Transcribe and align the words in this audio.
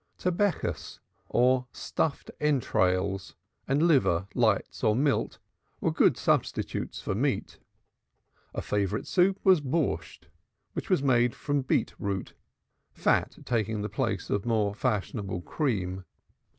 Tabechas, 0.17 0.97
or 1.29 1.67
stuffed 1.71 2.31
entrails, 2.39 3.35
and 3.67 3.83
liver, 3.83 4.27
lights 4.33 4.83
or 4.83 4.95
milt 4.95 5.37
were 5.79 5.91
good 5.91 6.17
substitutes 6.17 6.99
for 6.99 7.13
meat. 7.13 7.59
A 8.55 8.63
favorite 8.63 9.05
soup 9.05 9.39
was 9.43 9.61
Borsch, 9.61 10.19
which 10.73 10.89
was 10.89 11.03
made 11.03 11.35
with 11.47 11.67
beet 11.67 11.93
root, 11.99 12.33
fat 12.91 13.37
taking 13.45 13.83
the 13.83 13.89
place 13.89 14.31
of 14.31 14.41
the 14.41 14.47
more 14.47 14.73
fashionable 14.73 15.41
cream. 15.41 16.03